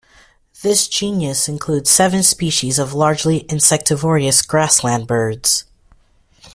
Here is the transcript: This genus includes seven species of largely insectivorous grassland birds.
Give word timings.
This 0.63 0.87
genus 0.87 1.47
includes 1.47 1.91
seven 1.91 2.23
species 2.23 2.79
of 2.79 2.95
largely 2.95 3.41
insectivorous 3.47 4.41
grassland 4.41 5.05
birds. 5.05 5.65